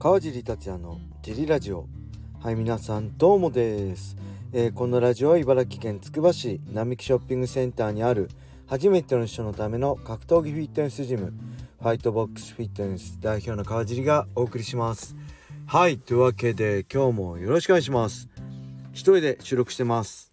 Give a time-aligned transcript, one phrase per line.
[0.00, 1.88] 川尻達也のジリラジオ。
[2.40, 4.16] はい皆さんどうもです、
[4.52, 8.30] えー、このラジオは茨城県つくば市並木ショッピングセンターにある
[8.68, 11.32] 初めての人のための格闘技フィットネスジム
[11.80, 15.16] ファイトボックスフィットネス代表の川尻がお送りします。
[15.66, 18.28] はいというわけで今日もよろしくお願いします。
[18.92, 20.32] 一人で収録してます。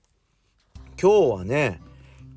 [1.01, 1.81] 今日はね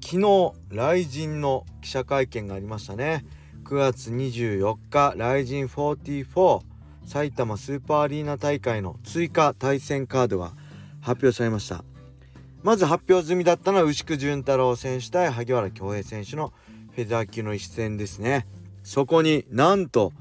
[0.03, 3.27] 昨日雷神の記者会見がありましたね。
[3.65, 6.68] 9月24日雷神44
[7.09, 10.53] 埼玉スーパーアリーナ大会の追加対戦カードが
[11.01, 11.83] 発表されました。
[12.63, 16.53] まず発表済みだったのは牛久潤太郎選手対萩原恭平選手の
[16.95, 18.47] フェザー級の一戦ですね。
[18.83, 20.13] そこになんと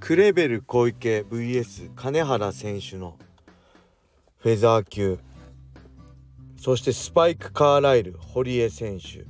[0.00, 3.16] クレベル小池 VS 金原選手の
[4.38, 5.20] フェザー級
[6.56, 9.24] そしてスパイク・カーライル堀江選手、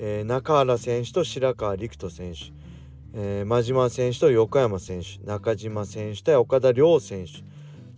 [0.00, 2.59] えー、中原選手と白川陸斗選手
[3.14, 7.42] えー、真島選手と横山選手中島選手対岡田亮選手。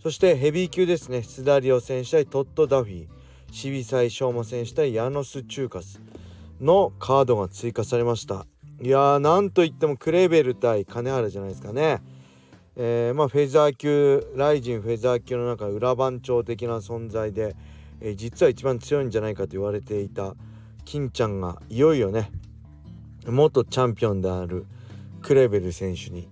[0.01, 1.19] そしてヘビー級ですね。
[1.19, 3.07] 須田亮選手対トッド・ダフィー。
[3.51, 6.01] 渋沢翔馬選手対ヤノス・チューカス
[6.59, 8.47] のカードが追加されました。
[8.81, 12.01] いやーなんといってもクレーベル対金原じゃないですかね。
[12.75, 17.55] えー、まあフェザー級ライジンフェザー級の中裏番長的な存在で、
[18.01, 20.35] えー、実は一番強いんじゃないかと言われていた
[20.83, 22.31] 金ちゃんがいよいよね
[23.27, 24.65] 元チャンピオンである
[25.23, 26.29] クレベル選手に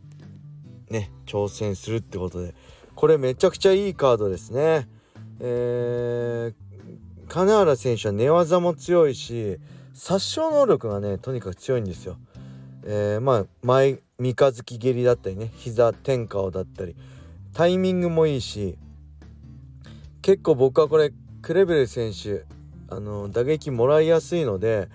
[0.89, 2.53] ね挑戦するってことで
[2.93, 4.87] これめちゃくちゃいいカードですね。
[5.39, 6.53] えー、
[7.27, 9.57] 金原選手は寝技も強いし
[9.95, 12.17] 殺傷能力がねとにかく強いんですよ。
[12.83, 16.95] えー、まあ前三日月蹴りだったりね膝天下だったり
[17.53, 18.77] タイミングもいいし
[20.21, 22.45] 結構僕はこれクレベル選手
[22.89, 24.89] あの打撃もらいやすいので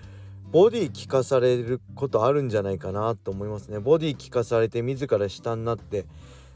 [0.51, 3.79] ボディ効かされることあるんじゃないかなと思いますね。
[3.79, 6.05] ボディ効かされて自ら下になって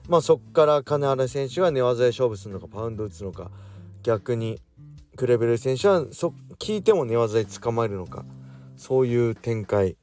[0.07, 3.51] まあそっから金原選手が寝技で勝負するのかパウンド打つのか
[4.03, 4.59] 逆に
[5.15, 8.25] クレベル選手はそ聞いても寝技で捕まえるのか
[8.77, 9.97] そういう展開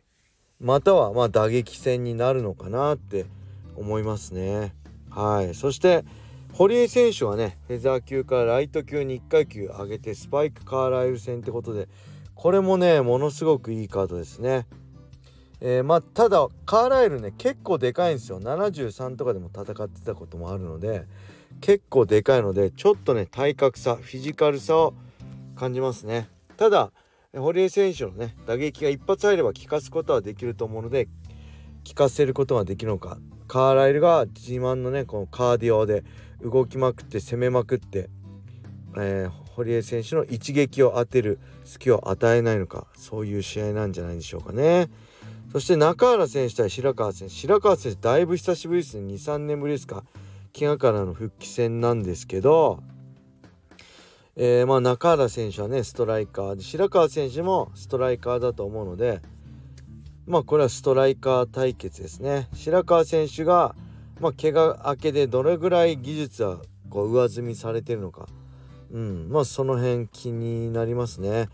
[0.61, 3.27] またはまあ打撃戦になるのかなって
[3.77, 4.75] 思いますね。
[5.11, 5.55] はい。
[5.55, 6.05] そして
[6.53, 11.89] 堀江選手はねフェザー級からライト級に1階級上げてスパイクカーライル戦ってことで
[12.39, 14.69] これもねものすごくいいカードですね。
[15.61, 18.41] えー、まあただカーライルね結構でかいんですよ。
[18.41, 21.05] 73とかでも戦ってたこともあるので
[21.61, 24.95] 結構でかいのでちょっとね体格差フィジカルさを
[25.57, 26.29] 感じますね。
[26.57, 26.93] ただ
[27.37, 31.09] 堀江選手のね打撃が一発入れば効かすことはできると思うので
[31.89, 33.19] 効かせることができるのか。
[33.49, 36.05] カーライルが自慢のねこのカーディオで
[36.41, 38.09] 動きまくって攻めまくって、
[38.97, 44.89] えー、堀江選手の一撃を当てる隙を与えないのかそういう試合なんじゃないでしょうかね。
[45.53, 47.35] そして中原選手対白川選手。
[47.35, 49.15] 白川選手だいぶ久しぶりですね。
[49.15, 50.05] 23年ぶりですか。
[50.57, 52.81] 怪我からの復帰戦なんですけど。
[54.37, 59.21] えー、まあ中原選手はねストライカーで白川選手もストライカーだと思うので
[60.27, 62.49] まあこれはストライカー対決ですね。
[62.55, 63.75] 白川選手が
[64.21, 66.59] まあ怪我明けでどれぐらい技術は
[66.91, 68.29] こう上積みされてるのか。
[68.91, 69.29] うん。
[69.31, 71.49] まあその辺気になりますね。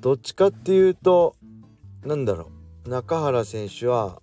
[0.00, 1.36] どっちかっていうと
[2.04, 2.50] なんだろ
[2.86, 2.88] う。
[2.88, 4.20] 中原選手は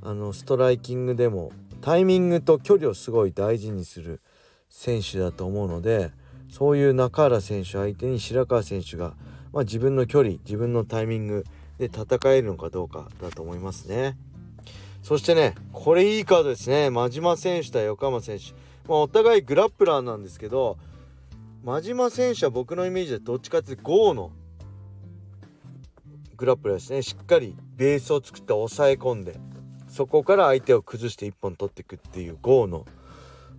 [0.00, 4.20] あのストライキングでもタイミングと距離をすごい大事にする
[4.68, 6.12] 選手だと思うので
[6.48, 9.14] そういう中原選手相手に白川選手が、
[9.52, 11.44] まあ、自分の距離自分のタイミング
[11.78, 14.16] で戦えるのかどうかだと思いますね。
[15.02, 16.90] そしてねこれいいカードですね。
[16.90, 18.52] 真島選手対横浜選手、
[18.88, 20.78] まあ、お互いグラップラーなんですけど
[21.64, 24.32] 真島選手は僕のイメージでどっちかっていうと GO の
[26.36, 29.38] グラップラーですねしっかりベースを作って抑え込んで
[29.86, 32.84] そこから相手を崩して1本取っていくっていう GO の、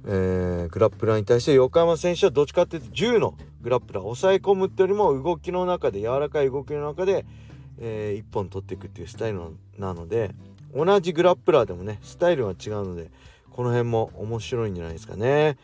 [0.05, 7.25] えー、グラップラーに対して横山選手はどっちかっていうと10のグラップラー抑え込むってよりも動きの中で柔らかい動きの中で、
[7.79, 9.39] えー、1本取っていくっていうスタイル
[9.77, 10.35] なので
[10.75, 13.11] 同じグラップラーでもねスタイルは違うので
[13.49, 15.57] この辺も面白いんじゃないですかね。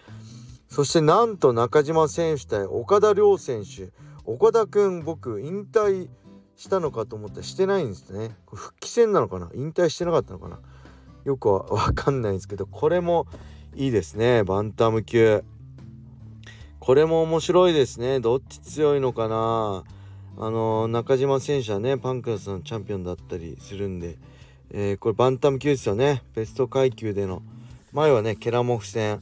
[0.69, 3.89] そしてなんと中島選手対岡田亮選手
[4.23, 6.07] 岡田くん僕引退
[6.55, 8.35] したのかと思ったらしてないんですね。
[8.45, 9.49] 復帰戦なのかな？
[9.55, 10.59] 引退してなかったのかな？
[11.25, 13.27] よくは分かんないんですけどこれも
[13.75, 14.43] いいですね。
[14.43, 15.43] バンタム級。
[16.79, 18.19] これも面白いですね。
[18.19, 19.83] どっち強いのかな？
[20.37, 24.17] あの中島選手はねパンクラスのチャンピオンだったりするんで、
[24.71, 26.23] えー、これバンタム級ですよね。
[26.35, 27.41] ベスト階級での。
[27.91, 29.21] 前はねケラモフ戦。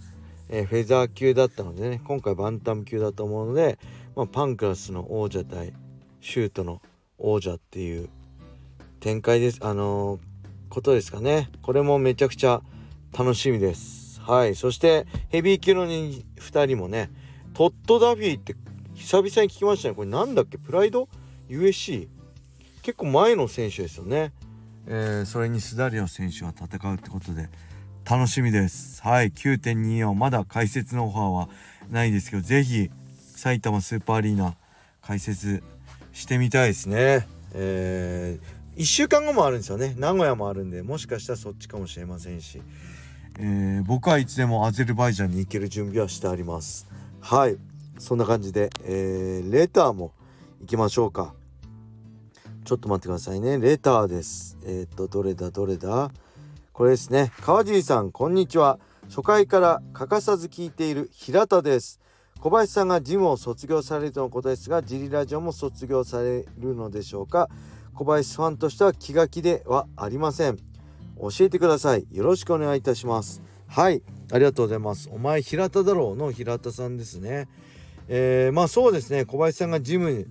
[0.50, 3.78] えー、フェザー級だったのでね今回バンタム級だと思うので、
[4.16, 5.74] まあ、パンクラスの王者対
[6.22, 6.82] シュートの
[7.18, 8.10] 王者っていう
[9.00, 9.60] 展開です。
[9.62, 10.20] あのー、
[10.70, 11.50] ことですかね。
[11.62, 12.62] これもめちゃくちゃ
[13.18, 14.20] 楽しみです。
[14.22, 14.56] はい。
[14.56, 17.10] そしてヘビー級の2人もね
[17.54, 18.56] トッド・ダフィーって
[18.94, 19.96] 久々に聞きましたね。
[19.96, 20.58] これなんだっけ？
[20.58, 21.08] プライド
[21.50, 22.08] ？USC
[22.82, 24.34] 結構前の選手ですよね、
[24.88, 27.50] えー、それにスダリオ選手は戦うってことで。
[28.10, 29.02] 楽しみです。
[29.02, 31.50] はい9.24まだ解説のオファーは
[31.92, 32.90] ないですけど是非
[33.36, 34.56] 埼玉スーパーアリーナ
[35.02, 35.62] 解説
[36.14, 37.28] してみたいですね。
[37.54, 39.94] えー、1週間後もあるんですよね。
[39.98, 42.62] 名古屋もあるんでもしかしたらそっちかもしれませんし、
[43.40, 46.88] えー、僕はいつでもアゼルバイジャンに行ける準備はしてあります。
[47.20, 47.58] はい
[48.00, 50.14] そんな感じで、えー、レターも
[50.62, 51.34] 行きましょうか。
[52.64, 53.60] ちょっと待ってくださいね。
[53.60, 54.58] レターです。
[54.66, 56.10] えっ、とどれだどれだ？
[56.78, 57.32] これですね。
[57.42, 58.78] 川尻さんこんにちは。
[59.10, 62.00] 初回から欠かさず聞いている平田です。
[62.40, 67.50] 小林さんがジムを卒業されるとのことですがジリラジオも卒業されるのでしょうか。
[67.96, 70.58] 小林ファンとしては気が気ではありません。
[71.20, 72.06] 教えてください。
[72.12, 73.42] よろしくお願いいたします。
[73.66, 75.10] はいありがとうございます。
[75.12, 77.48] お前平田だろうの平田さんですね。
[78.08, 79.26] えー、まあそうですね。
[79.26, 80.28] 小林さんがジム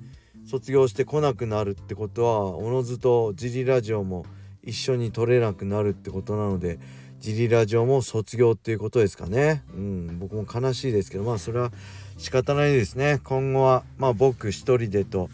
[0.49, 4.25] 卒業してこなくなるってことはおのずとジリラジオも
[4.67, 6.79] 一緒に撮れなくなるってことなので
[7.21, 9.65] ジリラジオも卒業っていうことですかね。
[9.75, 11.73] うん、僕も悲しいですけど、まあそれは
[12.19, 13.21] 仕方ないですね。
[13.25, 15.29] 今後は、まあ僕一人でと、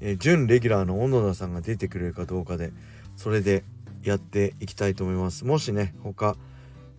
[0.00, 2.72] えー、準レギュラーの小野田さんが出てくれるかどうかで、
[3.16, 3.64] それで
[4.04, 5.44] やっていきたいと思います。
[5.44, 6.36] もしね、他、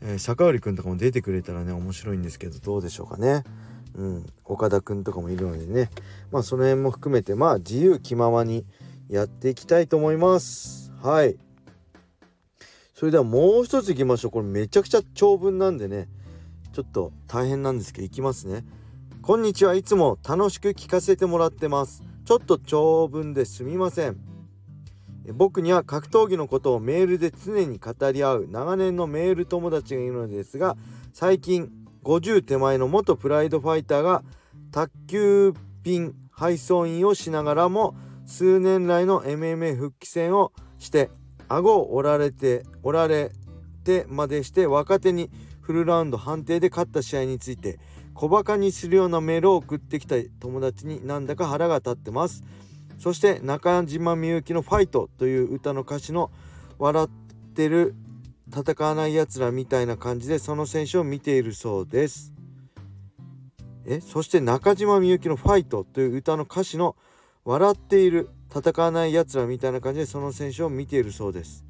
[0.02, 3.44] えー、坂織くんとかも出てくれたらね、面白いんですけど、どうでしょうかね。
[3.96, 5.92] うん、岡田くんとかもいるのでね、
[6.32, 8.66] まあその辺も含めて、まあ自由気ままに
[9.08, 10.92] やっていきたいと思います。
[11.02, 11.38] はい。
[13.00, 14.31] それではもう一ついきましょう。
[14.31, 16.10] これめちゃくちゃ長文なんでね。
[16.74, 18.66] ちょっと大変なんですけどいきますね。
[19.22, 19.74] こんにちは。
[19.74, 22.04] いつも楽しく聞かせてもらってます。
[22.25, 24.18] ちょっと長文ですみません。
[25.34, 28.48] 僕には格闘技のことをメールで常に語り合う。
[28.51, 30.75] 長年のメール友達がいるのですが
[31.13, 31.72] 最近
[32.04, 34.25] 50手前の元プライドファイターが
[34.74, 35.54] 卓球
[35.84, 41.10] 便配送員をしながらも数年来の MMA 復帰戦をして
[41.48, 43.31] 顎を折られて折られ
[43.84, 45.30] てまでして若手に
[45.62, 47.80] フルラウンド判定で勝った試合について
[48.14, 52.44] 小バカにするようなメールを送ってきた友達になんだか腹が立ってます。
[52.98, 56.31] そして中島みゆきの「ファイト」という歌の歌詞の
[56.78, 57.96] 「笑ってる
[58.54, 62.34] 戦わないやつら」みたいな感じでその選手を見ているそうです。
[63.86, 64.02] え？
[64.02, 66.98] そして中島みゆきの「ファイト」という歌の歌詞の
[67.46, 71.69] 「笑っている戦わないやつらみたいな感じでその選手を見ているそうです。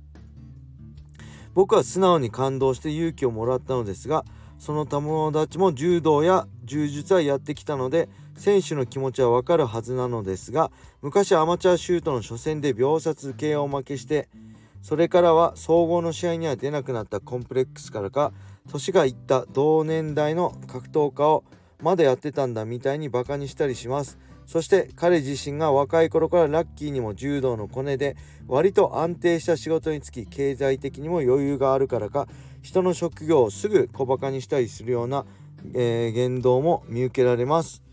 [1.54, 4.26] 僕は素直に感動して勇気をもらったのですが
[4.58, 14.30] その友達も柔道や柔術はやってきたので選手の気持ちはわかるはずなのですが昔アマチュアシュートの初戦で秒殺 KO 負けして
[14.82, 18.32] それからは総合の試合には出なくなったコンプレックスからか
[18.70, 21.44] 年がいった同年代の格闘家を
[21.82, 24.18] まだやってたんだみたいにバカにしたりします。
[24.50, 28.18] そして彼自身が若い頃からラッキーにも柔道のコネで
[28.48, 32.28] 割と安定した仕事につき経済的にも余裕があるからか
[32.64, 35.28] 人の職業をすぐ小バカにしたりするような、
[35.76, 37.84] えー、言動も見受けられます、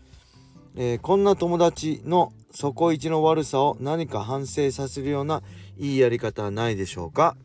[0.75, 5.43] えー、こんな友達の底一の悪さを何か反省させるような
[5.77, 7.37] いいやり方はないでしょうか？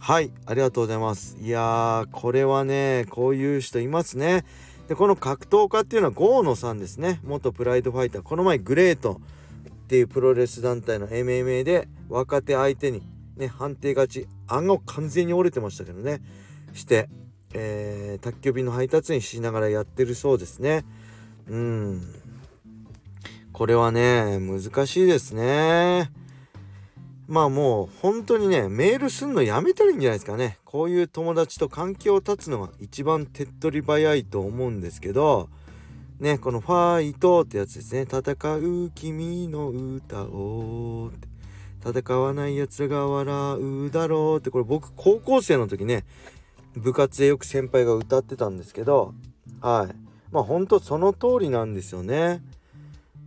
[0.00, 1.36] はいありがとうございます。
[1.40, 4.44] いやーこれはねこういう人いますね。
[4.92, 7.18] でこの格闘家っていうのは郷野さんですね。
[7.24, 8.22] 元プライドファイター。
[8.22, 9.22] この前グレート
[9.84, 13.00] っていうプロレス団体の MMA で若手相手に
[13.38, 16.20] ね判定勝ち案が完全に折れてましたけどね。
[16.74, 17.08] して、
[17.54, 20.84] えー、宅急便の配達員しながらやってるそうですね。
[21.48, 22.02] うん。
[23.54, 26.12] これはね難しいですね。
[27.32, 30.58] まあもう本当にねメールすんのやめたらいいんじゃないですかね。
[30.66, 35.48] こういう友達と関係を断つのが一番手っ取り早いと思うんですけど
[36.20, 38.20] ねこの「ファイト」ってやつですね「戦
[38.56, 41.10] う君の歌を」
[41.82, 44.50] 戦わない奴らが笑うだろうって。
[44.50, 46.04] これ僕高校生の時ね
[46.74, 49.14] 部活でよく先輩が歌ってたんですけど
[49.62, 49.96] はい。
[50.30, 52.42] まあほんとその通りなんですよね。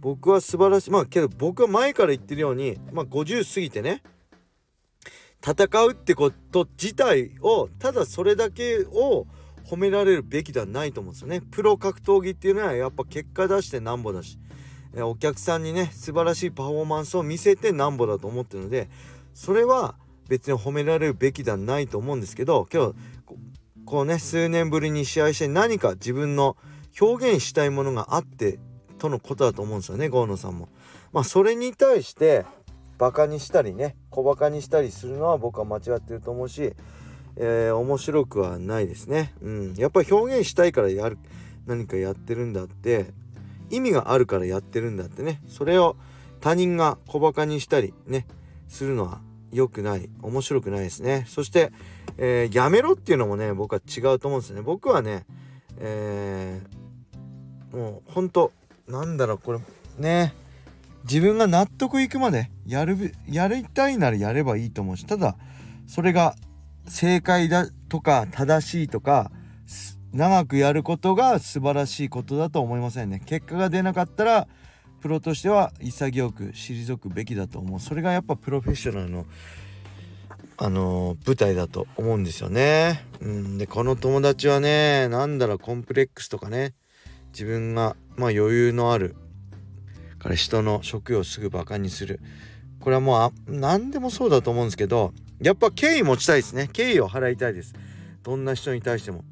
[0.06, 4.04] 僕は素晴らしいまあけど僕は前から言ってるようにまあ50過ぎてね
[5.44, 9.26] 戦うってこと自体をただそれだけを
[9.66, 11.42] 褒められるべきではないと思うんですよね。
[11.42, 14.38] プロ格闘技っていうのはやっぱ結果出してなんぼだし
[14.94, 18.90] お客さんにね素晴らしいパフォーマンスを見せてなんぼだと思ってるので
[19.34, 19.96] それは
[20.30, 22.96] 別に褒められるべきではないと思うんですけど今日
[23.86, 26.58] こうね数年ぶりに試合して何か自分の
[27.02, 28.60] 表現したいものがあって
[29.06, 30.68] とのことだと思うんですよね郷野さんも。
[31.14, 32.46] まあそれに対して
[32.98, 36.74] バカにしたりね小バカにしたりするのは僕は間違ってると思うし、
[37.36, 39.34] えー、面白くはないですね。
[39.42, 41.20] うん、やっぱり表現したいからやる
[41.68, 43.14] 何かやってるんだって
[43.70, 45.96] 意味があるからやってるんだってねそれを
[46.42, 48.26] 他人が小バカにしたりね
[48.68, 49.22] するのは
[49.52, 51.72] 良くない面白くないですねそして、
[52.18, 55.26] えー、やめろっていうのもね僕は違うと思うんですね僕はね、
[55.78, 56.86] えー、
[57.76, 58.52] もうほんと
[58.88, 59.60] なんだろうこれ
[59.98, 60.34] ね。
[61.04, 65.38] 自分が納得いくまでやるやりたいならやればいいと思うしただ
[65.86, 66.36] それが
[66.88, 69.32] 正解だとか正しいとか
[70.12, 73.22] 長くやることが素晴らしいことだと思いませんね。
[73.25, 74.48] 結果が出なかったら
[75.01, 77.80] プロとしては潔く退くべきだと思う。
[77.80, 79.25] それがやっぱプロフェッショナルの
[80.58, 83.06] あの舞台だと思うんですよね。
[83.20, 86.74] うん、でこの友達はねなんだろうコンプレックスとかね
[87.36, 89.18] 自分がまあ余裕のある
[90.20, 92.22] から人の職業をすぐバカにする。
[92.80, 95.12] これはもう何でもそうだと思うんですけど
[95.42, 96.70] やっぱ敬意持ちたいですね。
[96.72, 97.74] 敬意を払いたいです。
[98.24, 99.25] どんな人に対しても。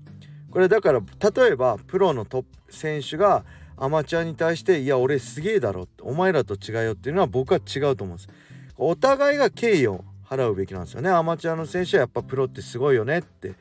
[0.52, 3.46] これだから例えばプロのトップ選手が
[3.78, 8.30] アマチュアに対して「いや俺すげえだろ」お前らと違うよっていうのは僕は違うと思うんです。
[8.76, 11.10] お互いが敬意を払うべきなんですよね。
[11.10, 13.54] アマチュアの選手はやっぱプロってすごいよねって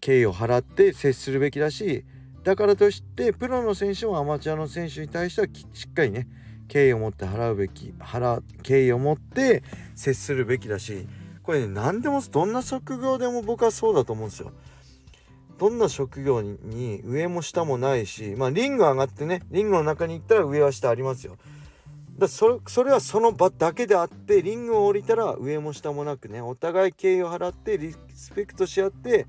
[0.00, 2.04] 敬意を払って接するべきだし
[2.42, 6.26] だからとしてプロの選手もアマチュアの選手に対してはしっかりね
[6.68, 9.62] 敬意を持って払うべき払敬意を持って
[9.94, 11.06] 接するべきだし
[11.42, 14.52] これね何でもどんな職業でも僕はそうだと思うんですよ。
[15.58, 21.36] どんな職業に上も下もないしまあリング上がってねリングの中に行ったら上は下ありますよ。
[22.16, 29.26] だそれそれはその場だけであってリングを降りたら上も下もなくねお互い敬意を払ってリスペクトし合って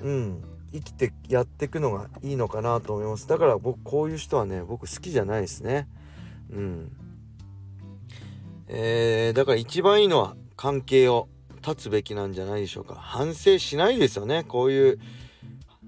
[0.00, 0.42] うん
[0.74, 3.28] 生きてやっていくのがいいのかなと思います。
[3.28, 5.88] だから僕こういう人はね僕好きじゃないですね。
[6.50, 6.92] うん。
[8.66, 11.28] えー、だから一番いいのは関係を
[11.62, 12.96] 断つべきなんじゃないでしょうか。
[12.96, 14.42] 反省しないですよね。
[14.42, 14.98] こういう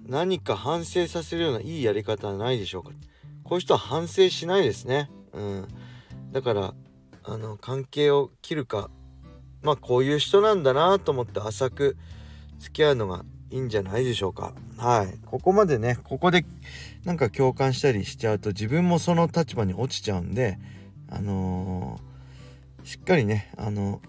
[0.06, 2.90] 何か反省させるようないいやり方はないでしょうか。
[3.42, 5.10] こういう人は反省しないですね。
[5.32, 5.68] うん。
[6.30, 6.74] だから
[7.24, 8.88] あの関係を切るか
[9.62, 11.96] まあこういう人なんだなと思って浅く
[12.58, 13.24] 付き合うのが
[13.56, 16.44] いいんじゃないでしょうかはいここまでねここで
[17.04, 20.58] なんか共感したりしちゃうと自分もその立場に落ちちゃうんで
[21.10, 24.00] あのー、しっかりねあの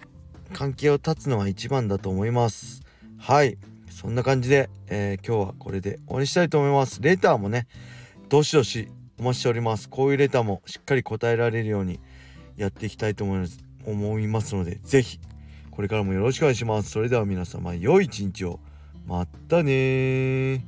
[0.53, 2.81] 関係を断つのが一番だと思います
[3.17, 3.57] はい
[3.97, 7.01] そんな感じで、えー、今日はこれで終わりしたいと思います。
[7.01, 7.67] レターもね、
[8.29, 9.89] どしどしお待ちしております。
[9.89, 11.99] こういうレターもしっかり答えられるように
[12.57, 15.19] やっていきたいと思います思いますので、是非
[15.71, 16.91] これからもよろしくお願いします。
[16.91, 18.59] それでは皆様、良い一日を。
[19.07, 20.65] またね